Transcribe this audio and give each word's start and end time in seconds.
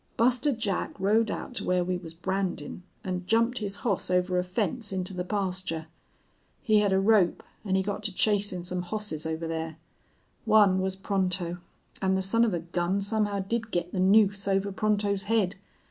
Buster 0.17 0.51
Jack 0.51 0.99
rode 0.99 1.29
out 1.29 1.53
to 1.53 1.63
where 1.63 1.83
we 1.83 1.95
was 1.95 2.15
brandin' 2.15 2.81
an' 3.03 3.23
jumped 3.27 3.59
his 3.59 3.75
hoss 3.85 4.09
over 4.09 4.39
a 4.39 4.43
fence 4.43 4.91
into 4.91 5.13
the 5.13 5.23
pasture. 5.23 5.85
He 6.63 6.79
hed 6.79 6.91
a 6.91 6.99
rope 6.99 7.43
an' 7.63 7.75
he 7.75 7.83
got 7.83 8.01
to 8.05 8.11
chasin' 8.11 8.63
some 8.63 8.81
hosses 8.81 9.27
over 9.27 9.47
thar. 9.47 9.77
One 10.43 10.79
was 10.81 10.95
Pronto, 10.95 11.59
an' 12.01 12.15
the 12.15 12.23
son 12.23 12.43
of 12.43 12.55
a 12.55 12.61
gun 12.61 12.99
somehow 12.99 13.41
did 13.41 13.69
git 13.69 13.91
the 13.91 13.99
noose 13.99 14.47
over 14.47 14.71
Pronto's 14.71 15.25
head. 15.25 15.55